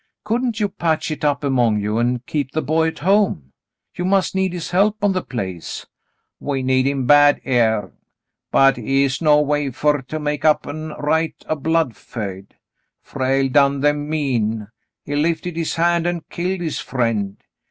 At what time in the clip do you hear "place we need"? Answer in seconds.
5.21-6.87